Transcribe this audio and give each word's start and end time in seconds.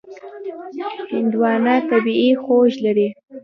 هندوانه 1.11 1.75
طبیعي 1.91 2.31
خوږ 2.41 2.71
لري. 2.85 3.07